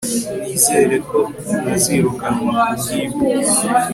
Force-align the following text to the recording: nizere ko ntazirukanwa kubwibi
nizere 0.41 0.95
ko 1.09 1.19
ntazirukanwa 1.61 2.61
kubwibi 2.83 3.51